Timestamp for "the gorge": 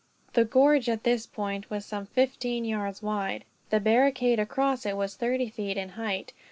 0.33-0.89